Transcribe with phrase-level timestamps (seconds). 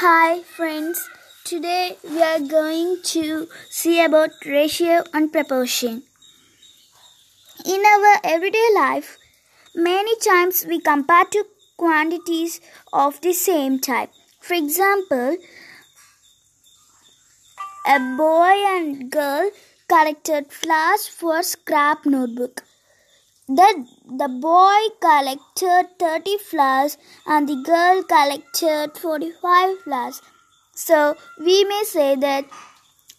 [0.00, 1.10] Hi friends,
[1.44, 6.04] today we are going to see about ratio and proportion.
[7.66, 9.18] In our everyday life,
[9.74, 11.44] many times we compare two
[11.76, 12.62] quantities
[12.94, 14.08] of the same type.
[14.40, 15.36] For example,
[17.86, 19.50] a boy and girl
[19.86, 22.62] collected flowers for scrap notebook.
[23.52, 26.96] The, the boy collected 30 flowers
[27.26, 30.22] and the girl collected 45 flowers.
[30.72, 32.44] So we may say that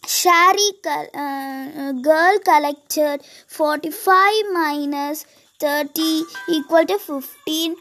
[0.06, 5.26] Shari uh, girl collected 45 minus
[5.60, 7.76] 30 equal to 15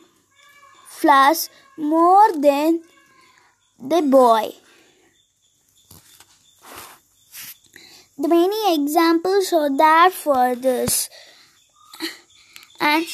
[0.89, 2.81] flowers more than
[3.79, 4.49] the boy.
[8.17, 11.09] The many examples are there for this.
[12.81, 13.05] And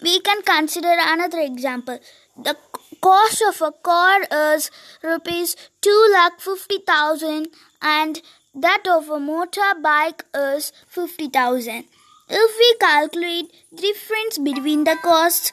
[0.00, 1.98] we can consider another example.
[2.36, 2.56] The
[3.00, 4.70] cost of a car is
[5.02, 7.48] rupees two lakh fifty thousand,
[7.80, 8.22] and
[8.54, 11.84] that of a motorbike is fifty thousand.
[12.28, 15.52] If we calculate difference between the costs,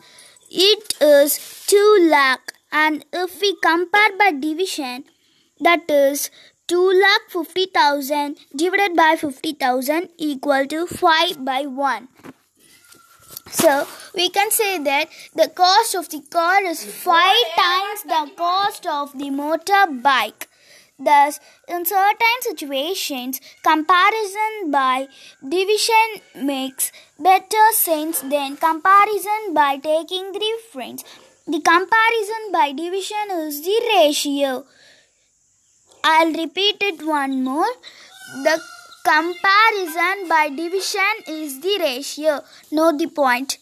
[0.49, 5.03] it is two lakh, and if we compare by division,
[5.59, 6.31] that is
[6.67, 12.07] two lakh fifty thousand divided by fifty thousand equal to five by one.
[13.51, 18.85] So we can say that the cost of the car is five times the cost
[18.85, 20.47] of the motorbike.
[20.99, 25.07] Thus, in certain situations, comparison by
[25.47, 31.03] division makes better sense than comparison by taking the difference.
[31.47, 34.65] The comparison by division is the ratio.
[36.03, 37.71] I'll repeat it one more.
[38.43, 38.61] The
[39.03, 42.41] Comparison by division is the ratio.
[42.71, 43.57] Note the point.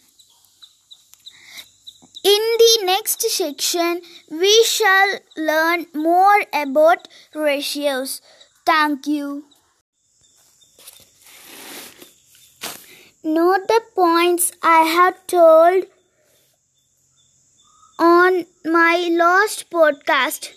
[2.23, 8.21] In the next section, we shall learn more about ratios.
[8.65, 9.45] Thank you.
[13.23, 15.85] Note the points I have told
[17.99, 20.53] on my last podcast.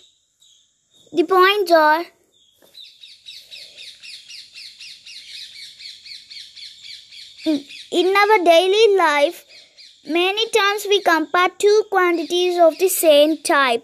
[1.13, 2.05] The points are
[7.45, 9.45] in our daily life,
[10.05, 13.83] many times we compare two quantities of the same type.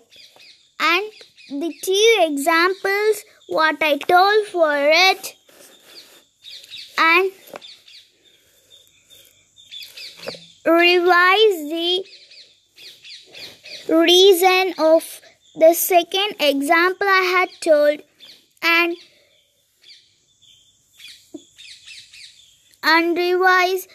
[0.79, 1.11] And
[1.49, 5.35] the two examples, what I told for it,
[6.97, 7.31] and
[10.65, 12.03] revise the
[13.89, 15.21] reason of
[15.55, 18.01] the second example I had told
[18.61, 18.97] and
[22.93, 23.87] and revise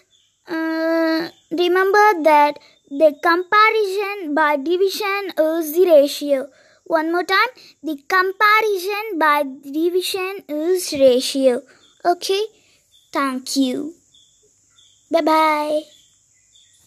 [0.49, 2.59] uh, remember that
[2.91, 6.49] the comparison by division is the ratio.
[6.85, 7.53] One more time.
[7.83, 11.63] The comparison by division is ratio.
[12.05, 12.43] Okay?
[13.13, 13.95] Thank you.
[15.11, 15.92] Bye bye